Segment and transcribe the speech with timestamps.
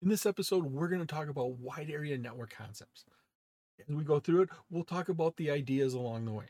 [0.00, 3.04] In this episode, we're going to talk about wide area network concepts.
[3.80, 6.44] As we go through it, we'll talk about the ideas along the way.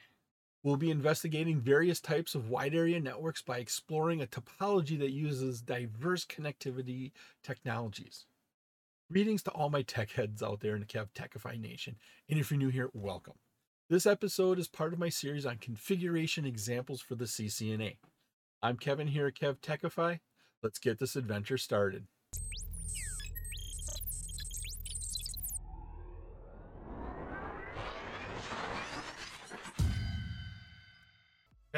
[0.62, 5.62] We'll be investigating various types of wide area networks by exploring a topology that uses
[5.62, 8.26] diverse connectivity technologies.
[9.10, 11.96] Greetings to all my tech heads out there in the KevTechify Nation.
[12.28, 13.38] And if you're new here, welcome.
[13.88, 17.96] This episode is part of my series on configuration examples for the CCNA.
[18.62, 20.20] I'm Kevin here at KevTechify.
[20.62, 22.08] Let's get this adventure started.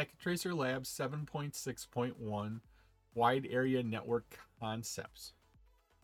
[0.00, 2.60] Packet Tracer Labs 7.6.1
[3.14, 5.34] Wide Area Network Concepts.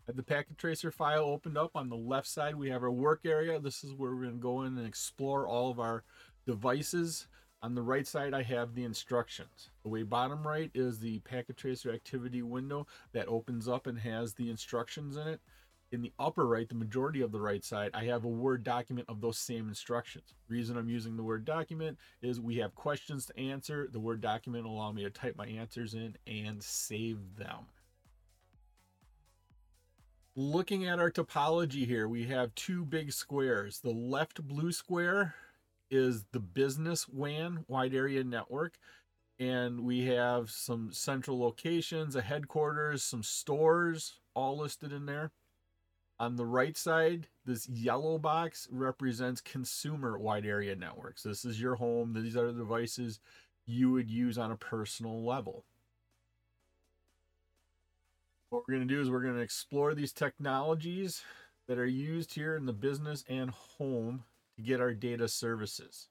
[0.00, 2.56] I have the packet tracer file opened up on the left side.
[2.56, 3.58] We have our work area.
[3.58, 6.04] This is where we're going to go in and explore all of our
[6.44, 7.26] devices.
[7.62, 9.70] On the right side, I have the instructions.
[9.82, 14.34] The way bottom right is the packet tracer activity window that opens up and has
[14.34, 15.40] the instructions in it.
[15.96, 19.08] In the upper right, the majority of the right side, I have a Word document
[19.08, 20.34] of those same instructions.
[20.46, 23.88] Reason I'm using the Word document is we have questions to answer.
[23.90, 27.64] The Word document will allow me to type my answers in and save them.
[30.34, 33.80] Looking at our topology here, we have two big squares.
[33.80, 35.34] The left blue square
[35.90, 38.74] is the business WAN, wide area network.
[39.38, 45.30] And we have some central locations, a headquarters, some stores, all listed in there.
[46.18, 51.22] On the right side, this yellow box represents consumer wide area networks.
[51.22, 52.14] This is your home.
[52.14, 53.20] These are the devices
[53.66, 55.64] you would use on a personal level.
[58.48, 61.22] What we're going to do is we're going to explore these technologies
[61.68, 64.24] that are used here in the business and home
[64.54, 66.08] to get our data services.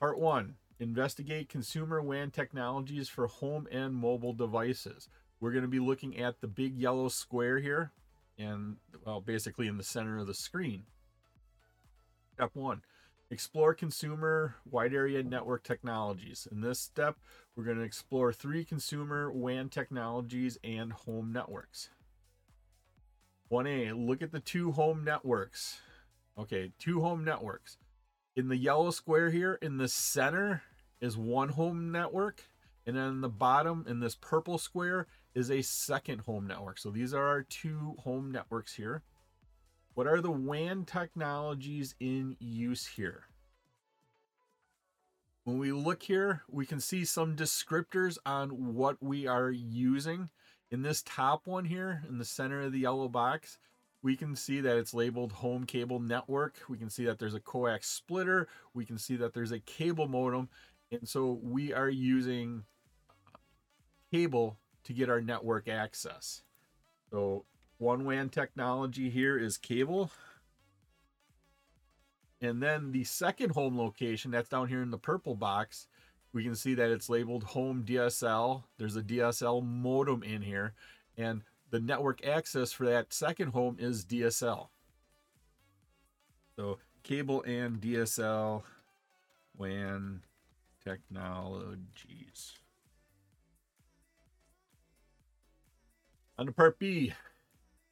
[0.00, 5.08] Part one, investigate consumer WAN technologies for home and mobile devices.
[5.38, 7.92] We're going to be looking at the big yellow square here
[8.38, 10.84] and well, basically in the center of the screen.
[12.34, 12.82] Step one,
[13.30, 16.46] explore consumer wide area network technologies.
[16.50, 17.16] In this step,
[17.54, 21.90] we're going to explore three consumer WAN technologies and home networks.
[23.50, 25.80] 1A, look at the two home networks.
[26.38, 27.78] Okay, two home networks.
[28.34, 30.62] In the yellow square here, in the center
[31.00, 32.42] is one home network.
[32.86, 36.78] And then the bottom, in this purple square, is a second home network.
[36.78, 39.02] So these are our two home networks here.
[39.92, 43.24] What are the WAN technologies in use here?
[45.44, 50.30] When we look here, we can see some descriptors on what we are using.
[50.70, 53.58] In this top one here, in the center of the yellow box,
[54.02, 56.56] we can see that it's labeled home cable network.
[56.66, 58.48] We can see that there's a coax splitter.
[58.72, 60.48] We can see that there's a cable modem.
[60.90, 62.64] And so we are using
[64.10, 66.42] cable to get our network access.
[67.10, 67.44] So
[67.78, 70.10] one WAN technology here is cable.
[72.40, 75.88] And then the second home location, that's down here in the purple box,
[76.32, 78.62] we can see that it's labeled home DSL.
[78.78, 80.74] There's a DSL modem in here.
[81.16, 84.68] And the network access for that second home is DSL.
[86.54, 88.62] So cable and DSL
[89.56, 90.22] WAN
[90.84, 92.52] technologies.
[96.38, 97.12] On to part B,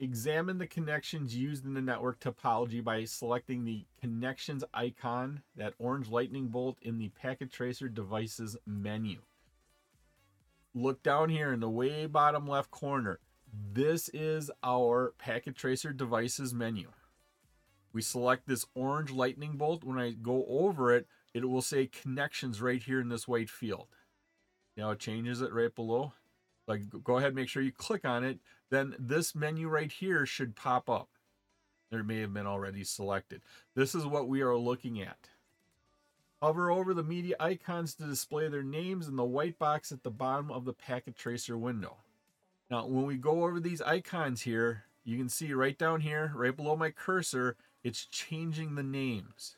[0.00, 6.08] Examine the connections used in the network topology by selecting the connections icon, that orange
[6.08, 9.20] lightning bolt in the packet tracer devices menu.
[10.74, 13.20] Look down here in the way bottom left corner.
[13.72, 16.88] This is our packet tracer devices menu.
[17.92, 19.84] We select this orange lightning bolt.
[19.84, 23.86] When I go over it, it will say connections right here in this white field.
[24.76, 26.14] Now it changes it right below.
[26.66, 28.38] Like go ahead, make sure you click on it
[28.74, 31.08] then this menu right here should pop up.
[31.90, 33.42] There may have been already selected.
[33.76, 35.28] This is what we are looking at.
[36.42, 40.10] Hover over the media icons to display their names in the white box at the
[40.10, 41.98] bottom of the packet tracer window.
[42.68, 46.56] Now, when we go over these icons here, you can see right down here, right
[46.56, 49.56] below my cursor, it's changing the names.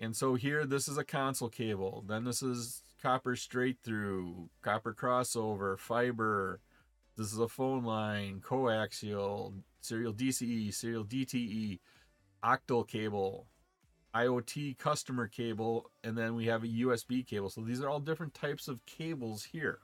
[0.00, 2.04] And so here, this is a console cable.
[2.06, 6.58] Then this is copper straight through, copper crossover, fiber,
[7.16, 11.78] this is a phone line, coaxial, serial DCE, serial DTE,
[12.44, 13.46] octal cable,
[14.12, 17.48] IoT customer cable, and then we have a USB cable.
[17.48, 19.78] So these are all different types of cables here.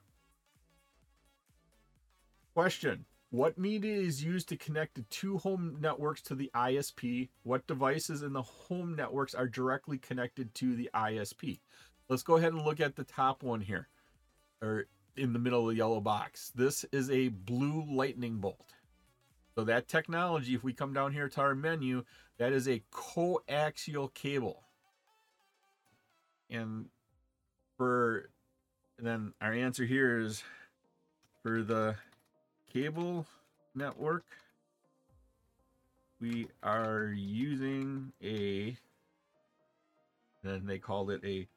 [2.55, 7.29] Question What media is used to connect the two home networks to the ISP?
[7.45, 11.61] What devices in the home networks are directly connected to the ISP?
[12.13, 13.89] Let's go ahead and look at the top one here,
[14.61, 14.85] or
[15.17, 16.53] in the middle of the yellow box.
[16.55, 18.75] This is a blue lightning bolt.
[19.55, 22.05] So that technology, if we come down here to our menu,
[22.37, 24.63] that is a coaxial cable.
[26.51, 26.91] And
[27.79, 28.29] for
[28.99, 30.45] and then our answer here is
[31.43, 31.95] for the
[32.71, 33.25] cable
[33.75, 34.27] network,
[36.21, 38.77] we are using a,
[40.45, 41.49] then they called it a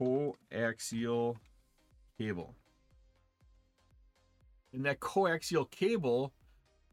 [0.00, 1.36] coaxial
[2.18, 2.54] cable.
[4.72, 6.32] And that coaxial cable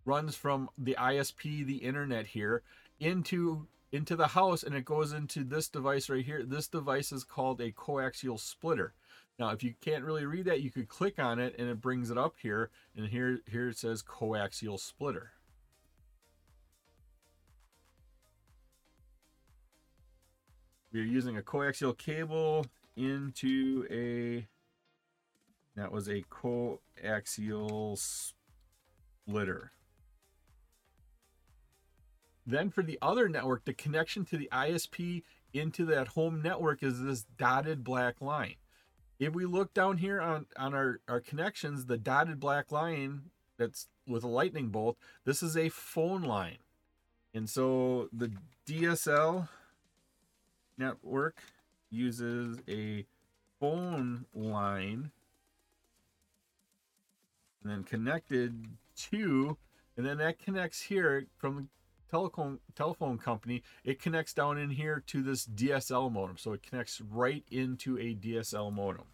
[0.06, 2.64] runs from the ISP, the internet here,
[3.00, 6.44] into into the house and it goes into this device right here.
[6.44, 8.94] This device is called a coaxial splitter.
[9.38, 12.12] Now, if you can't really read that, you could click on it and it brings
[12.12, 12.70] it up here.
[12.96, 15.32] And here, here it says coaxial splitter.
[20.94, 22.66] We're using a coaxial cable
[23.02, 24.48] into a,
[25.76, 29.72] that was a coaxial splitter.
[32.46, 37.02] Then for the other network, the connection to the ISP into that home network is
[37.02, 38.56] this dotted black line.
[39.20, 43.24] If we look down here on, on our, our connections, the dotted black line
[43.58, 46.58] that's with a lightning bolt, this is a phone line.
[47.34, 48.32] And so the
[48.68, 49.48] DSL
[50.78, 51.38] network
[51.92, 53.06] uses a
[53.60, 55.12] phone line
[57.62, 58.66] and then connected
[58.96, 59.58] to,
[59.96, 61.66] and then that connects here from the
[62.10, 66.38] telephone telephone company, it connects down in here to this DSL modem.
[66.38, 69.06] So it connects right into a DSL modem.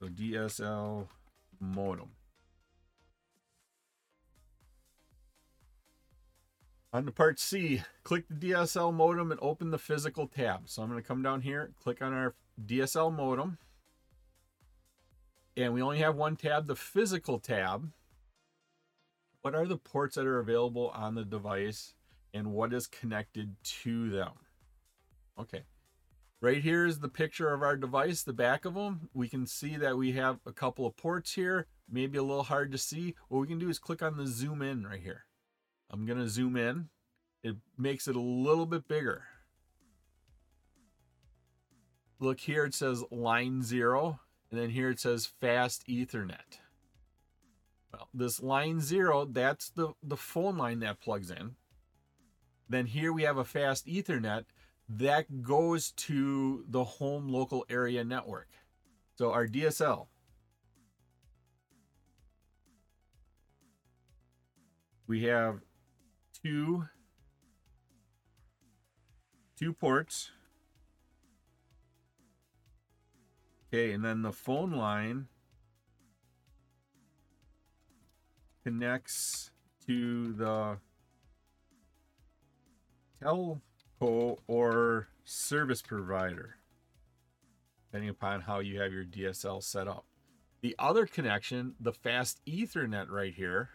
[0.00, 1.08] So DSL
[1.60, 2.10] modem.
[6.94, 10.68] On the part C, click the DSL modem and open the physical tab.
[10.68, 13.58] So I'm going to come down here, click on our DSL modem.
[15.56, 17.90] And we only have one tab, the physical tab.
[19.42, 21.94] What are the ports that are available on the device
[22.32, 24.30] and what is connected to them.
[25.36, 25.62] Okay.
[26.40, 29.08] Right here is the picture of our device, the back of them.
[29.12, 32.70] We can see that we have a couple of ports here, maybe a little hard
[32.70, 33.16] to see.
[33.28, 35.24] What we can do is click on the zoom in right here.
[35.94, 36.88] I'm going to zoom in.
[37.44, 39.22] It makes it a little bit bigger.
[42.18, 44.18] Look here, it says line zero,
[44.50, 46.58] and then here it says fast ethernet.
[47.92, 51.54] Well, this line zero, that's the, the phone line that plugs in.
[52.68, 54.46] Then here we have a fast Ethernet
[54.88, 58.48] that goes to the home local area network.
[59.16, 60.08] So our DSL.
[65.06, 65.60] We have
[66.44, 66.84] two
[69.58, 70.30] two ports.
[73.72, 75.26] Okay, and then the phone line
[78.62, 79.50] connects
[79.86, 80.78] to the
[83.20, 86.56] telco or service provider,
[87.86, 90.04] depending upon how you have your DSL set up.
[90.60, 93.70] The other connection, the fast Ethernet right here,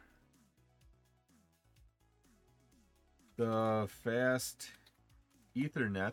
[3.39, 4.69] the fast
[5.55, 6.11] Ethernet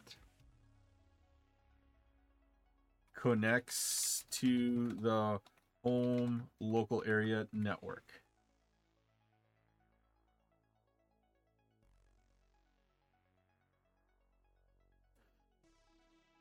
[3.16, 5.40] connects to the
[5.82, 8.22] home local area network.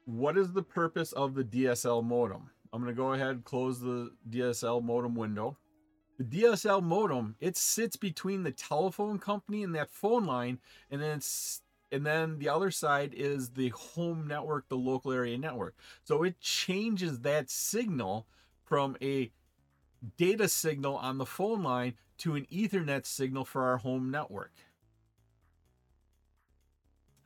[0.05, 2.51] what is the purpose of the DSL modem?
[2.71, 5.57] I'm going to go ahead and close the DSL modem window.
[6.17, 11.17] The DSL modem, it sits between the telephone company and that phone line, and then
[11.17, 15.75] it's and then the other side is the home network, the local area network.
[16.03, 18.25] So it changes that signal
[18.63, 19.31] from a
[20.17, 24.53] data signal on the phone line to an Ethernet signal for our home network.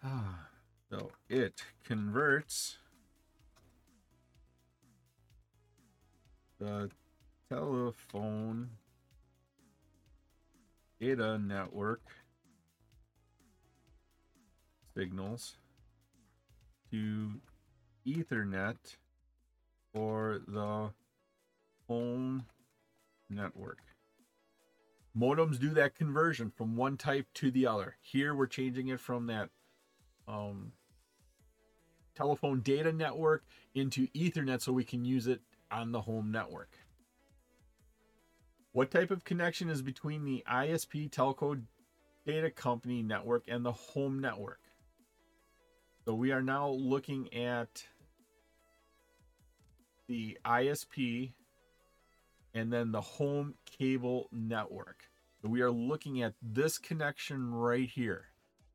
[0.04, 0.46] Ah.
[0.92, 2.80] So it converts
[6.58, 6.90] the
[7.48, 8.72] telephone
[11.00, 12.02] data network
[14.96, 15.58] signals
[16.92, 17.40] to
[18.06, 18.98] Ethernet
[19.94, 20.90] for the
[21.88, 22.46] home
[23.30, 23.80] network.
[25.18, 27.96] Modems do that conversion from one type to the other.
[28.02, 29.50] Here we're changing it from that
[30.28, 30.74] um,
[32.16, 35.42] telephone data network into Ethernet so we can use it
[35.72, 36.78] on the home network.
[38.72, 41.62] What type of connection is between the ISP telco
[42.26, 44.60] data company network and the home network?
[46.06, 47.84] So we are now looking at
[50.08, 51.34] the ISP
[52.54, 55.10] and then the home cable network.
[55.42, 58.26] So we are looking at this connection right here.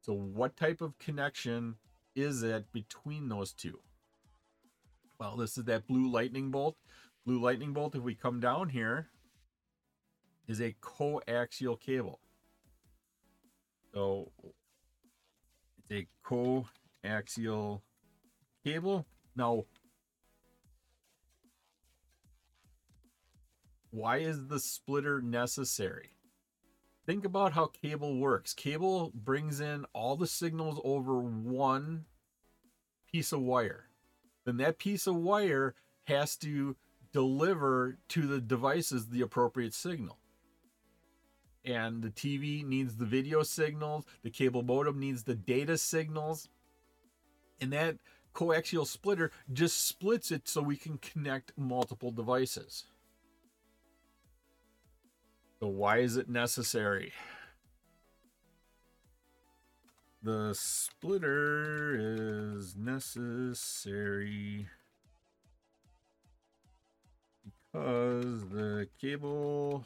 [0.01, 1.77] So what type of connection
[2.17, 3.79] is it between those two?
[5.21, 6.77] Well, this is that blue lightning bolt.
[7.25, 9.09] Blue lightning bolt, if we come down here,
[10.47, 12.21] is a coaxial cable.
[13.93, 14.33] So
[15.89, 17.81] it's a coaxial
[18.65, 19.07] cable.
[19.37, 19.65] Now,
[23.91, 26.11] why is the splitter necessary?
[27.07, 28.55] Think about how cable works.
[28.55, 32.07] Cable brings in all the signals over one
[33.13, 33.91] piece of wire.
[34.45, 35.75] Then that piece of wire
[36.05, 36.77] has to
[37.13, 40.19] deliver to the devices the appropriate signal.
[41.65, 46.49] And the TV needs the video signals, the cable modem needs the data signals.
[47.61, 47.97] And that
[48.35, 52.85] coaxial splitter just splits it so we can connect multiple devices.
[55.61, 57.13] So why is it necessary?
[60.23, 61.97] The splitter
[62.57, 64.69] is necessary
[67.73, 69.85] because the cable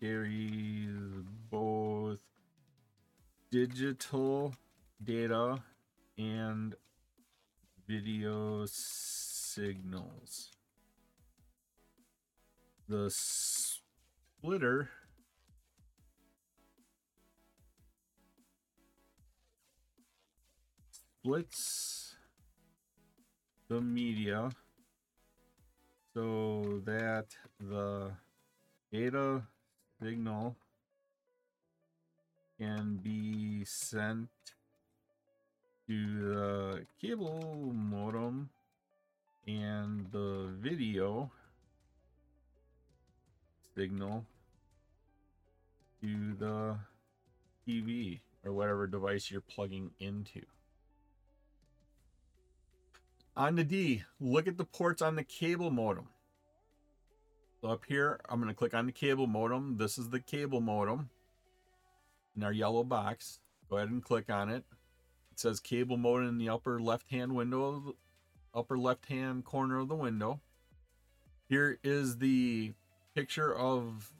[0.00, 0.88] carries
[1.50, 2.18] both
[3.50, 4.54] digital
[5.02, 5.62] data
[6.16, 6.74] and
[7.86, 10.50] video signals.
[12.88, 14.88] The splitter
[20.90, 22.16] splits
[23.68, 24.50] the media
[26.14, 27.26] so that
[27.60, 28.12] the
[28.90, 29.42] data
[30.02, 30.56] signal
[32.58, 34.28] can be sent
[35.86, 38.50] to the cable modem
[39.46, 41.30] and the video
[43.76, 44.24] signal
[46.02, 46.76] to the
[47.66, 50.42] TV or whatever device you're plugging into.
[53.36, 56.08] On the D, look at the ports on the cable modem.
[57.60, 59.78] So up here, I'm going to click on the cable modem.
[59.78, 61.10] This is the cable modem
[62.36, 63.40] in our yellow box.
[63.68, 64.64] Go ahead and click on it.
[65.32, 67.96] It says cable modem in the upper left-hand window,
[68.54, 70.40] upper left-hand corner of the window.
[71.48, 72.74] Here is the
[73.16, 74.12] picture of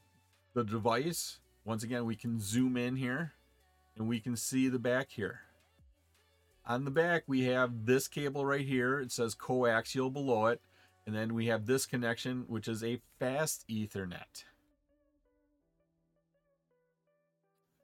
[0.54, 1.38] the device.
[1.64, 3.34] Once again, we can zoom in here
[3.96, 5.42] and we can see the back here.
[6.66, 8.98] On the back, we have this cable right here.
[8.98, 10.60] It says coaxial below it.
[11.08, 14.44] And then we have this connection, which is a fast Ethernet.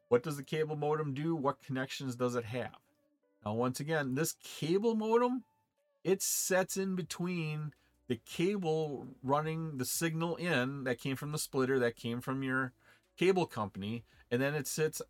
[0.08, 1.34] What does the cable modem do?
[1.34, 2.76] What connections does it have?
[3.42, 5.44] Now, once again, this cable modem,
[6.04, 7.72] it sets in between
[8.08, 12.74] the cable running the signal in that came from the splitter that came from your
[13.16, 15.00] cable company and then it sits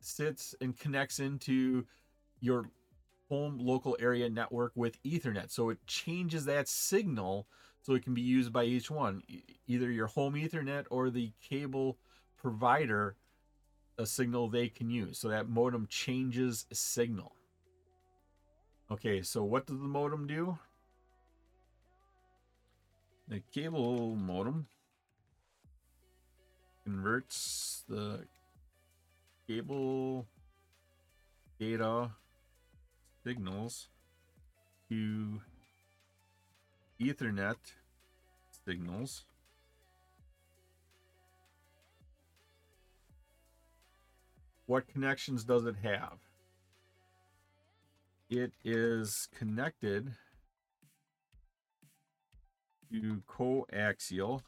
[0.00, 1.86] sits and connects into
[2.40, 2.68] your
[3.28, 5.50] home local area network with ethernet.
[5.50, 7.46] So it changes that signal
[7.82, 9.22] so it can be used by each one
[9.66, 11.98] either your home ethernet or the cable
[12.36, 13.16] provider
[13.98, 15.18] a signal they can use.
[15.18, 17.32] So that modem changes signal.
[18.90, 20.58] Okay so what does the modem do?
[23.28, 24.66] The cable modem
[26.84, 28.24] converts the
[29.46, 30.26] cable
[31.60, 32.10] data
[33.28, 33.88] signals
[34.88, 35.42] to
[36.98, 37.56] Ethernet
[38.64, 39.26] signals.
[44.64, 46.20] What connections does it have?
[48.30, 50.14] It is connected
[52.90, 54.40] to coaxial.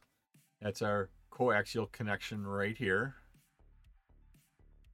[0.62, 3.16] That's our coaxial connection right here.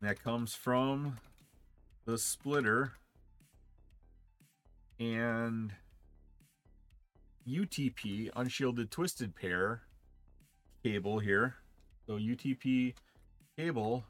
[0.02, 1.18] That comes from
[2.04, 2.94] the splitter
[4.98, 5.72] and
[7.48, 9.82] UTP, unshielded twisted pair
[10.82, 11.56] cable here.
[12.06, 12.94] So UTP
[13.56, 14.04] cable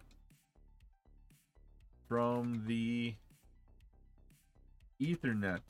[2.08, 3.14] from the
[5.00, 5.60] Ethernet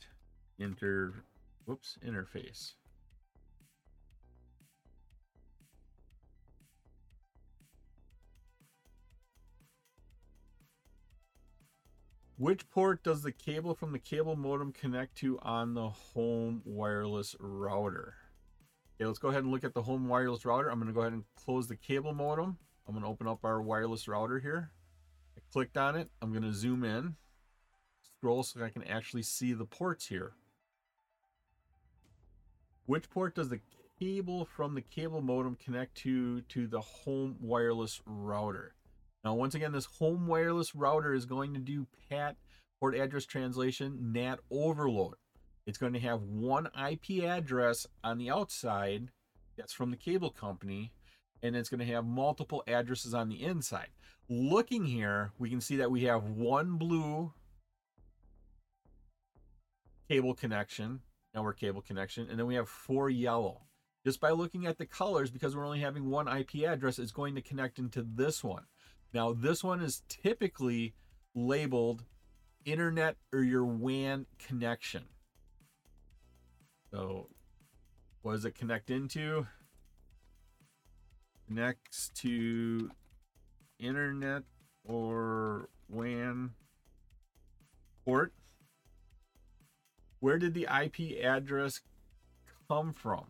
[0.59, 1.15] inter
[1.65, 2.75] whoops interface.
[12.39, 17.35] Which port does the cable from the cable modem connect to on the home wireless
[17.41, 18.15] router?
[18.95, 20.71] Okay, let's go ahead and look at the home wireless router.
[20.71, 22.59] I'm going to go ahead and close the cable modem.
[22.87, 24.71] I'm going to open up our wireless router here.
[25.35, 26.11] I clicked on it.
[26.21, 27.17] I'm going to zoom in,
[28.03, 30.33] scroll so I can actually see the ports here.
[32.85, 33.61] Which port does the
[33.99, 38.76] cable from the cable modem connect to to the home wireless router.
[39.25, 42.37] Now, once again, this home wireless router is going to do PAT
[42.79, 45.15] port address translation NAT overload.
[45.67, 49.11] It's going to have one IP address on the outside
[49.57, 50.93] that's from the cable company,
[51.43, 53.89] and it's going to have multiple addresses on the inside.
[54.29, 57.33] Looking here, we can see that we have one blue
[60.09, 61.01] cable connection,
[61.35, 63.63] network cable connection, and then we have four yellow.
[64.05, 67.35] Just by looking at the colors, because we're only having one IP address, it's going
[67.35, 68.67] to connect into this one.
[69.13, 70.95] Now, this one is typically
[71.35, 72.05] labeled
[72.65, 75.05] internet or your WAN connection.
[76.91, 77.29] So,
[78.23, 79.47] what does it connect into?
[81.47, 82.91] Connects to
[83.79, 84.43] internet
[84.85, 86.51] or WAN
[88.05, 88.33] port.
[90.21, 91.81] Where did the IP address
[92.69, 93.27] come from?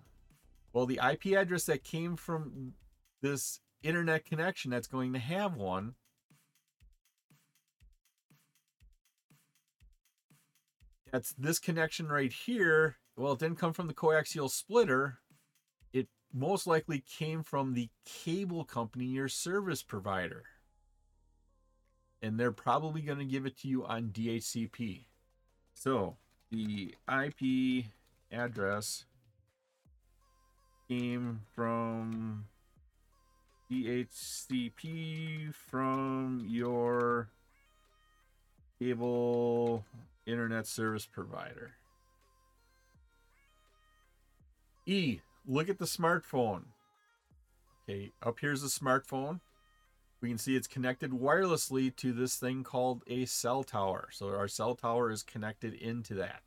[0.73, 2.73] Well, the IP address that came from
[3.23, 5.95] this internet connection that's going to have one
[11.17, 12.97] that's this connection right here.
[13.17, 15.21] Well, it didn't come from the coaxial splitter.
[15.91, 20.45] It most likely came from the cable company, your service provider.
[22.21, 25.07] And they're probably going to give it to you on DHCP.
[25.73, 26.17] So
[26.51, 27.87] the IP
[28.31, 29.07] address
[30.89, 32.45] came from
[33.71, 37.29] DHCP from your
[38.79, 39.85] cable
[40.27, 41.73] internet service provider.
[44.87, 46.65] E, look at the smartphone.
[47.89, 49.41] Okay, up here's the smartphone.
[50.21, 54.09] We can see it's connected wirelessly to this thing called a cell tower.
[54.13, 56.43] So our cell tower is connected into that.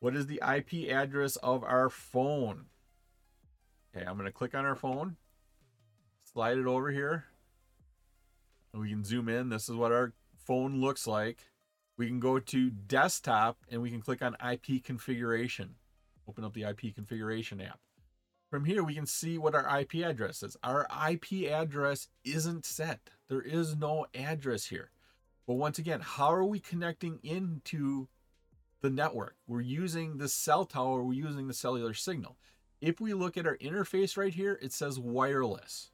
[0.00, 2.66] What is the IP address of our phone?
[3.94, 5.16] Okay, I'm going to click on our phone,
[6.32, 7.26] slide it over here.
[8.72, 9.50] We can zoom in.
[9.50, 11.38] This is what our phone looks like
[11.96, 15.76] we can go to desktop and we can click on IP configuration.
[16.28, 17.78] Open up the IP configuration app.
[18.50, 20.56] From here, we can see what our IP address is.
[20.62, 23.10] Our IP address isn't set.
[23.28, 24.90] There is no address here.
[25.46, 28.08] But once again, how are we connecting into
[28.80, 29.36] the network?
[29.46, 32.36] We're using the cell tower, we're using the cellular signal.
[32.84, 35.92] If we look at our interface right here, it says wireless.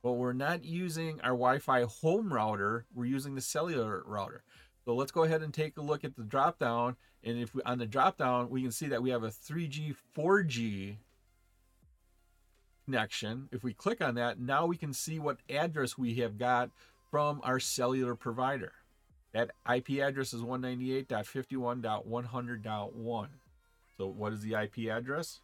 [0.00, 4.44] But we're not using our Wi Fi home router, we're using the cellular router.
[4.84, 6.94] So let's go ahead and take a look at the drop down.
[7.24, 9.96] And if we on the drop down, we can see that we have a 3G,
[10.16, 10.98] 4G
[12.84, 13.48] connection.
[13.50, 16.70] If we click on that, now we can see what address we have got
[17.10, 18.70] from our cellular provider.
[19.32, 23.28] That IP address is 198.51.100.1.
[23.96, 25.40] So what is the IP address?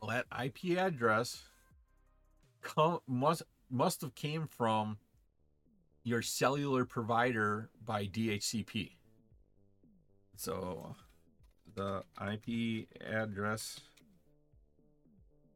[0.00, 1.42] Well, that IP address
[2.62, 4.98] come, must must have came from
[6.04, 8.92] your cellular provider by DHCP.
[10.36, 10.94] So
[11.74, 13.80] the IP address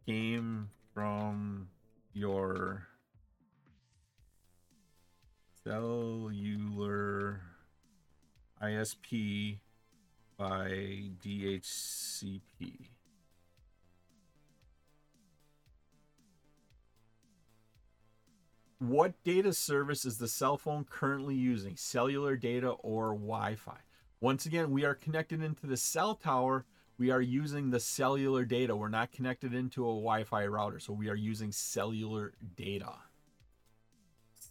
[0.04, 1.68] came from
[2.12, 2.87] your
[5.68, 7.42] cellular
[8.62, 9.58] ISP
[10.38, 10.70] by
[11.22, 12.40] DHCP.
[18.78, 23.76] What data service is the cell phone currently using, cellular data or Wi Fi?
[24.22, 26.64] Once again, we are connected into the cell tower.
[26.96, 28.74] We are using the cellular data.
[28.74, 32.94] We're not connected into a Wi Fi router, so we are using cellular data.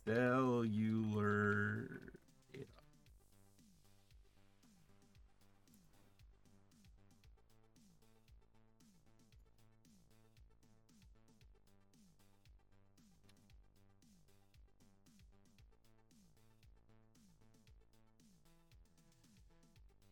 [0.08, 1.90] Cellular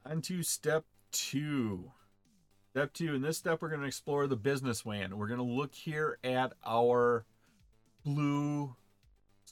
[0.07, 1.91] On to step two.
[2.71, 3.15] Step two.
[3.15, 5.17] In this step, we're going to explore the business WAN.
[5.17, 7.25] We're going to look here at our
[8.03, 8.75] blue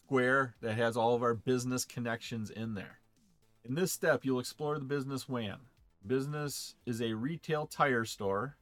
[0.05, 2.99] square that has all of our business connections in there.
[3.63, 5.59] In this step, you'll explore the business WAN.
[6.05, 8.57] Business is a retail tire store.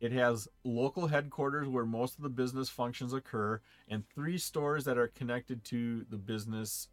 [0.00, 4.98] It has local headquarters where most of the business functions occur, and three stores that
[4.98, 6.88] are connected to the business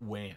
[0.00, 0.36] WAN.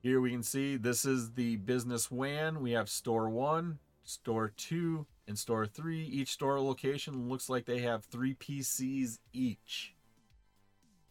[0.00, 2.62] Here we can see this is the business WAN.
[2.62, 6.04] We have store one, store two, and store three.
[6.04, 9.95] Each store location looks like they have three PCs each.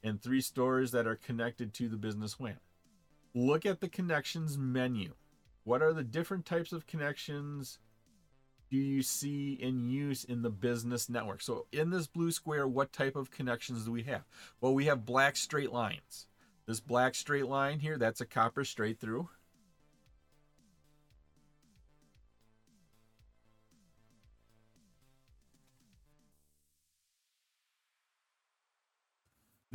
[0.05, 2.59] And three stores that are connected to the business WAN.
[3.33, 5.13] Look at the connections menu.
[5.63, 7.79] What are the different types of connections
[8.69, 11.41] do you see in use in the business network?
[11.41, 14.23] So in this blue square, what type of connections do we have?
[14.61, 16.27] Well, we have black straight lines.
[16.67, 19.29] This black straight line here, that's a copper straight through.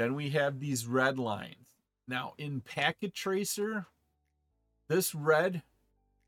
[0.00, 1.74] Then we have these red lines.
[2.08, 3.84] Now in Packet Tracer,
[4.88, 5.60] this red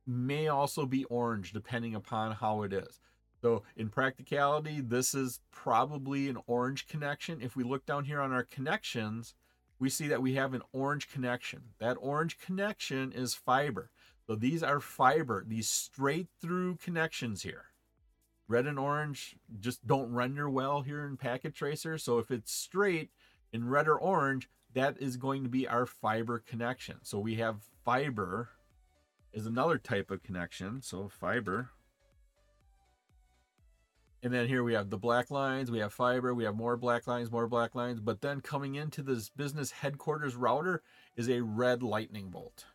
[0.06, 3.00] may also be orange depending upon how it is.
[3.40, 7.40] So in practicality, this is probably an orange connection.
[7.40, 9.34] If we look down here on our connections,
[9.78, 11.62] we see that we have an orange connection.
[11.78, 13.90] That orange connection is fiber.
[14.26, 17.64] So these are fiber, these straight through connections here.
[18.48, 21.96] Red and orange just don't render well here in Packet Tracer.
[21.96, 23.08] So if it's straight
[23.52, 26.96] in red or orange, that is going to be our fiber connection.
[27.02, 28.50] So we have fiber
[29.32, 30.82] is another type of connection.
[30.82, 31.70] So fiber.
[34.22, 37.08] And then here we have the black lines, we have fiber, we have more black
[37.08, 37.98] lines, more black lines.
[37.98, 40.82] But then coming into this business headquarters router
[41.16, 42.66] is a red lightning bolt.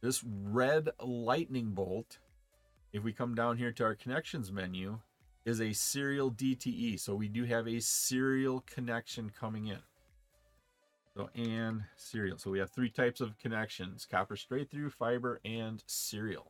[0.00, 2.18] This red lightning bolt,
[2.92, 5.00] if we come down here to our connections menu,
[5.44, 6.98] is a serial DTE.
[6.98, 9.78] So we do have a serial connection coming in.
[11.16, 12.38] So and serial.
[12.38, 16.48] So we have three types of connections: copper straight through, fiber, and serial.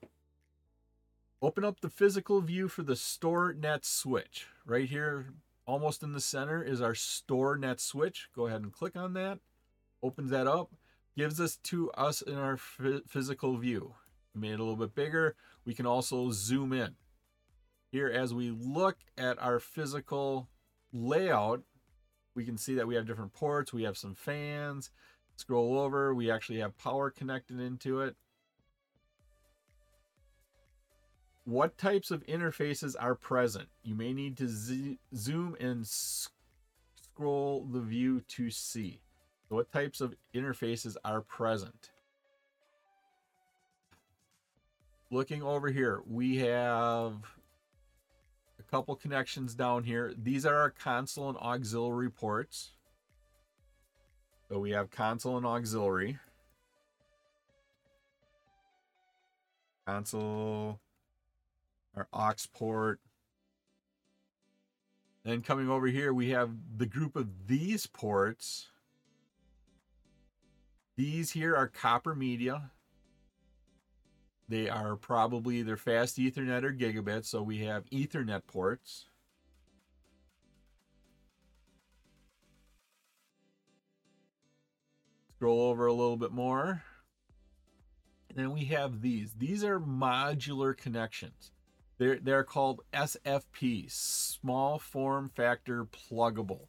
[1.40, 4.46] Open up the physical view for the store net switch.
[4.64, 5.35] Right here,
[5.66, 8.29] almost in the center, is our store net switch.
[8.35, 9.40] Go ahead and click on that.
[10.03, 10.70] Opens that up.
[11.16, 13.94] Gives us to us in our physical view.
[14.35, 15.35] Made it a little bit bigger.
[15.64, 16.94] We can also zoom in.
[17.90, 20.48] Here, as we look at our physical
[20.92, 21.62] layout,
[22.35, 23.73] we can see that we have different ports.
[23.73, 24.90] We have some fans.
[25.37, 26.14] Scroll over.
[26.14, 28.16] We actually have power connected into it.
[31.45, 33.68] What types of interfaces are present?
[33.83, 34.49] You may need to
[35.14, 39.01] zoom and scroll the view to see.
[39.49, 41.90] What types of interfaces are present?
[45.11, 47.16] Looking over here, we have
[48.73, 50.15] couple connections down here.
[50.17, 52.73] These are our console and auxiliary ports.
[54.49, 56.19] So we have console and auxiliary.
[59.87, 60.81] Console,
[61.95, 63.01] our aux port.
[65.23, 68.69] Then coming over here, we have the group of these ports.
[70.97, 72.71] These here are copper media.
[74.53, 79.07] They are probably either fast Ethernet or gigabit, so we have Ethernet ports.
[85.35, 86.83] Scroll over a little bit more.
[88.29, 89.33] And then we have these.
[89.33, 91.53] These are modular connections.
[91.97, 96.67] They're, they're called SFP, small form factor pluggable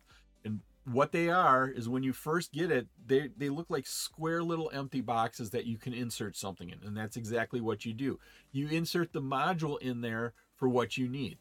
[0.86, 4.70] what they are is when you first get it, they, they look like square little
[4.74, 6.80] empty boxes that you can insert something in.
[6.86, 8.20] And that's exactly what you do.
[8.52, 11.38] You insert the module in there for what you need.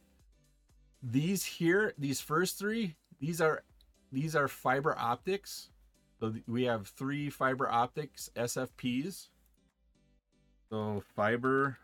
[1.02, 3.64] These here, these first three, these are
[4.12, 5.70] these are fiber optics.
[6.20, 9.28] So we have three fiber optics SFPs.
[10.70, 11.78] So fiber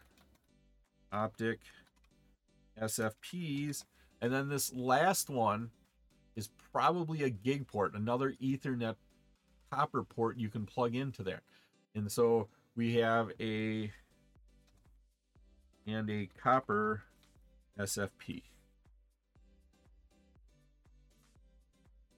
[1.11, 1.59] optic
[2.81, 3.85] SFPs.
[4.21, 5.71] And then this last one
[6.73, 8.97] probably a gig port, another Ethernet
[9.71, 11.43] copper port you can plug into there.
[11.95, 13.91] And so we have a
[15.87, 17.03] and a copper
[17.79, 18.43] SFP.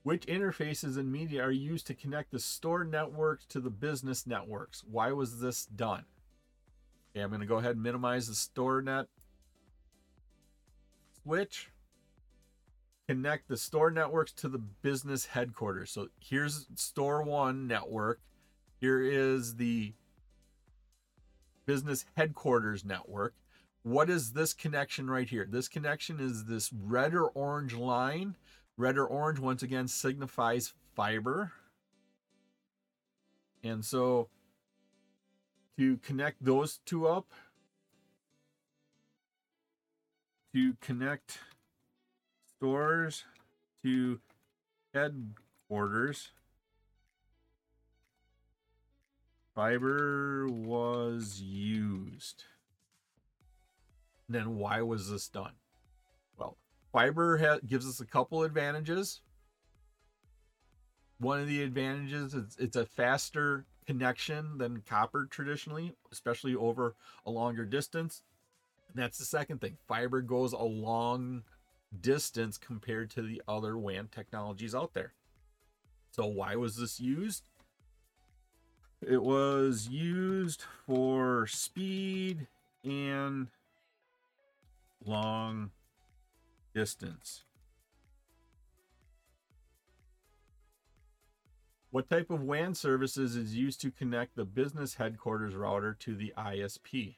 [0.02, 4.82] Which interfaces and media are used to connect the store networks to the business networks?
[4.90, 6.04] Why was this done?
[7.10, 9.06] Okay, I'm going to go ahead and minimize the store net
[11.22, 11.70] switch
[13.11, 15.90] connect the store networks to the business headquarters.
[15.90, 18.20] So here's store one network.
[18.81, 19.94] Here is the
[21.66, 23.35] business headquarters network.
[23.83, 25.44] What is this connection right here?
[25.51, 28.37] This connection is this red or orange line.
[28.77, 31.51] Red or orange, once again, signifies fiber.
[33.64, 34.29] And so
[35.77, 37.33] to connect those two up,
[40.55, 41.40] to connect
[42.61, 43.25] stores
[43.83, 44.20] to
[44.92, 46.33] headquarters.
[49.55, 52.44] Fiber was used.
[54.29, 55.55] Then why was this done?
[56.37, 56.59] Well,
[56.92, 59.23] fiber ha- gives us a couple advantages.
[61.18, 66.94] one of the advantages is it's a faster connection than copper traditionally, especially over
[67.27, 68.23] a longer distance.
[68.92, 69.77] And that's the second thing.
[69.88, 71.42] Fiber goes a long
[71.98, 75.14] distance compared to the other WAN technologies out there.
[76.11, 77.44] So why was this used?
[79.00, 82.46] It was used for speed
[82.85, 83.48] and
[85.05, 85.70] long
[86.74, 87.44] distance.
[91.90, 96.33] What type of WAN services is used to connect the business headquarters router to the
[96.38, 97.16] ISP?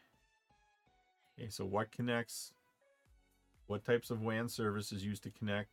[1.38, 2.52] Okay, so what connects,
[3.72, 5.70] what types of WAN services used to connect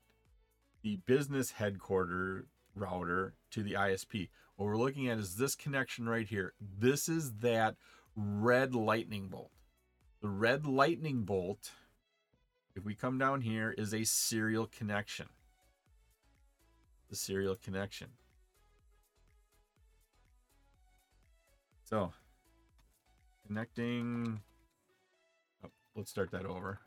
[0.83, 4.29] the business headquarter router to the ISP?
[4.55, 6.53] What we're looking at is this connection right here.
[6.61, 7.75] This is that
[8.15, 9.51] red lightning bolt.
[10.21, 11.71] The red lightning bolt,
[12.73, 15.27] if we come down here, is a serial connection.
[17.09, 18.07] The serial connection.
[21.83, 22.13] So,
[23.45, 24.39] connecting.
[25.65, 26.79] Oh, let's start that over.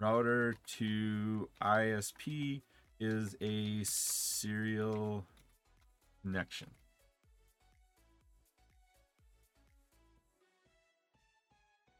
[0.00, 2.62] Router to ISP
[2.98, 5.26] is a serial
[6.22, 6.70] connection.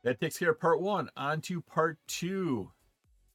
[0.03, 1.11] That takes care of part one.
[1.15, 2.71] On to part two.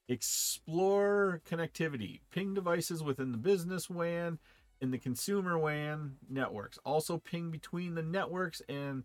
[0.07, 2.21] Explore connectivity.
[2.31, 4.39] Ping devices within the business WAN
[4.81, 6.79] and the consumer WAN networks.
[6.83, 9.03] Also ping between the networks and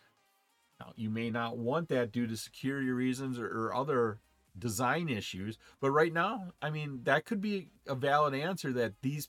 [0.80, 4.20] Now, you may not want that due to security reasons or, or other
[4.58, 9.28] design issues, but right now, I mean, that could be a valid answer that these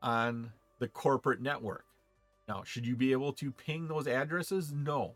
[0.00, 1.84] on the corporate network.
[2.48, 4.72] Now, should you be able to ping those addresses?
[4.72, 5.14] No.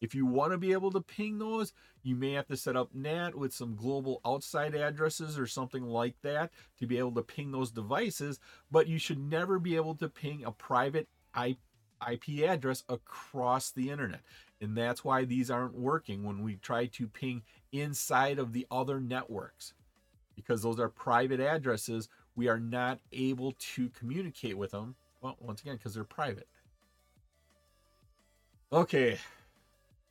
[0.00, 2.94] If you want to be able to ping those, you may have to set up
[2.94, 7.52] NAT with some global outside addresses or something like that to be able to ping
[7.52, 8.38] those devices,
[8.70, 14.20] but you should never be able to ping a private IP address across the internet.
[14.60, 19.00] And that's why these aren't working when we try to ping inside of the other
[19.00, 19.72] networks.
[20.36, 24.96] Because those are private addresses, we are not able to communicate with them.
[25.22, 26.48] Well, once again, because they're private.
[28.74, 29.18] Okay.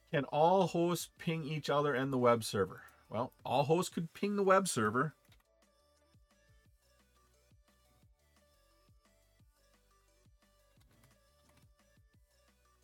[0.09, 2.83] Can all hosts ping each other and the web server?
[3.09, 5.15] Well, all hosts could ping the web server.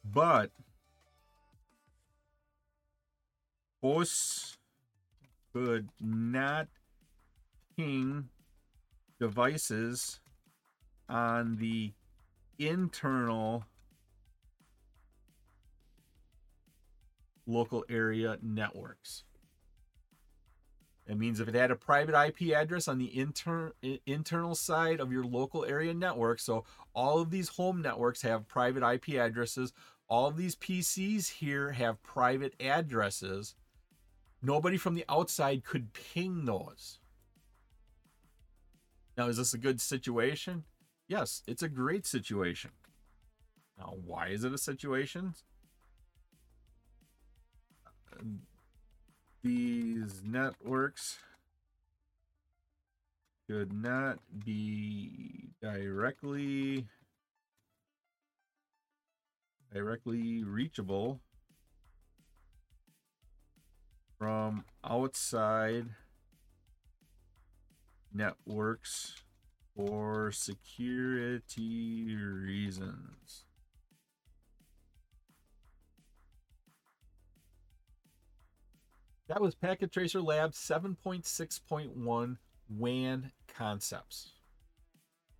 [0.03, 0.51] But
[3.81, 4.57] hosts
[5.53, 6.67] could not
[7.77, 8.27] ping
[9.17, 10.19] devices
[11.07, 11.93] on the
[12.57, 13.63] internal
[17.49, 19.23] local area networks.
[21.07, 23.73] It means if it had a private IP address on the inter-
[24.05, 28.83] internal side of your local area network, so all of these home networks have private
[28.83, 29.73] IP addresses,
[30.07, 33.55] all of these PCs here have private addresses.
[34.41, 36.99] Nobody from the outside could ping those.
[39.17, 40.63] Now, is this a good situation?
[41.07, 42.71] Yes, it's a great situation.
[43.79, 45.33] Now, why is it a situation?
[49.43, 51.19] These networks
[53.47, 56.85] should not be directly
[59.73, 61.19] directly reachable
[64.17, 65.85] from outside
[68.13, 69.15] networks
[69.75, 73.45] for security reasons.
[79.29, 84.31] That was Packet Tracer Labs 7.6.1 WAN concepts.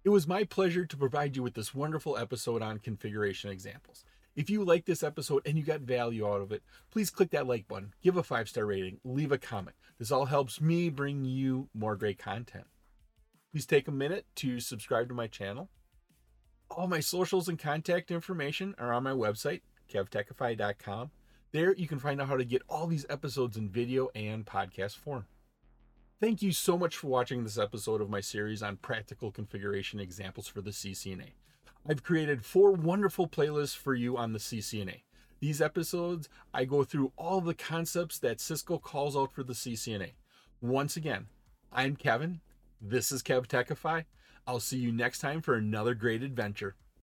[0.03, 4.05] It was my pleasure to provide you with this wonderful episode on configuration examples.
[4.35, 6.61] If you like this episode and you got value out of it,
[6.91, 9.75] please click that like button, give a five star rating, leave a comment.
[9.97, 12.67] This all helps me bring you more great content.
[13.51, 15.67] Please take a minute to subscribe to my channel.
[16.69, 19.61] All my socials and contact information are on my website,
[19.91, 21.09] kevtechify.com.
[21.52, 24.97] There you can find out how to get all these episodes in video and podcast
[24.97, 25.26] form.
[26.20, 30.47] Thank you so much for watching this episode of my series on practical configuration examples
[30.47, 31.30] for the CCNA.
[31.89, 35.02] I've created four wonderful playlists for you on the CCNA.
[35.39, 40.12] These episodes, I go through all the concepts that Cisco calls out for the CCNA.
[40.62, 41.28] Once again,
[41.72, 42.41] I'm Kevin.
[42.80, 44.06] This is KevTechify.
[44.45, 46.76] I'll see you next time for another great adventure.